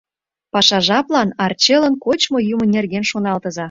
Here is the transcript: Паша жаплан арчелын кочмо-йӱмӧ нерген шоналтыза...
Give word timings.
Паша 0.53 0.77
жаплан 0.87 1.29
арчелын 1.43 1.95
кочмо-йӱмӧ 2.05 2.65
нерген 2.75 3.03
шоналтыза... 3.11 3.59